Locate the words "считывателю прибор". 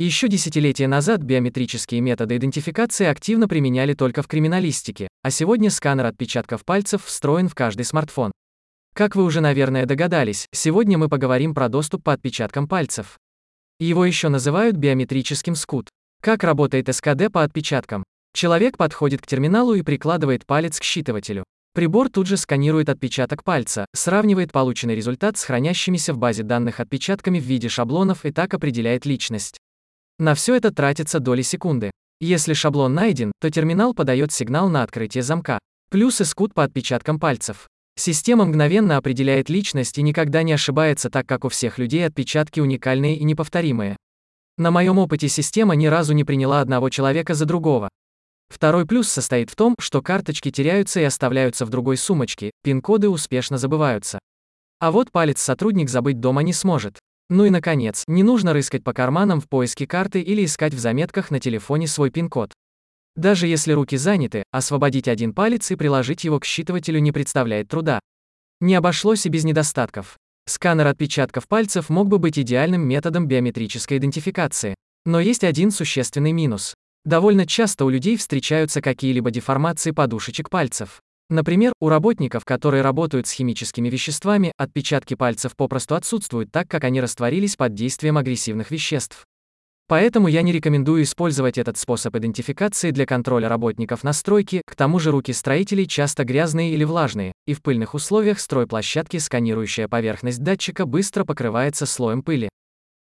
20.82-22.08